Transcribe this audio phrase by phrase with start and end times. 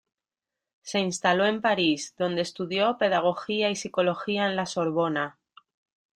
[0.81, 5.37] Se instaló en París, donde estudió pedagogía y psicología en la Sorbona.